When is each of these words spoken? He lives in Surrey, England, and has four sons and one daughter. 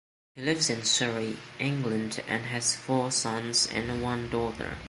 He 0.33 0.41
lives 0.41 0.71
in 0.71 0.83
Surrey, 0.83 1.37
England, 1.59 2.23
and 2.27 2.45
has 2.47 2.75
four 2.75 3.11
sons 3.11 3.67
and 3.67 4.01
one 4.01 4.31
daughter. 4.31 4.79